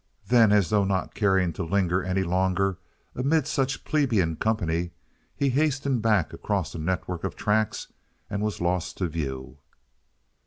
[0.29, 2.79] Then as though not caring to linger any longer
[3.13, 4.93] amid such plebeian company,
[5.35, 7.87] he hastened across the network of tracks
[8.27, 9.59] and was lost to view.